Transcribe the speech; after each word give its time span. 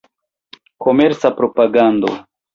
Komerca 0.85 1.29
propagando. 1.35 2.07